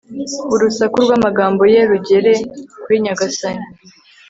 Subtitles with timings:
[0.53, 2.33] urusaku rw'amagambo ye rugere
[2.81, 3.65] kuri nyagasani